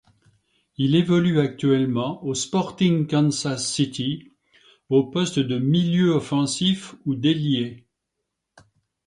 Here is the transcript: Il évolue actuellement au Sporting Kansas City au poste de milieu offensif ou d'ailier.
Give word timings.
Il 0.77 0.95
évolue 0.95 1.39
actuellement 1.39 2.23
au 2.25 2.33
Sporting 2.33 3.05
Kansas 3.05 3.71
City 3.71 4.31
au 4.89 5.05
poste 5.05 5.37
de 5.37 5.59
milieu 5.59 6.13
offensif 6.15 6.95
ou 7.05 7.13
d'ailier. 7.13 7.85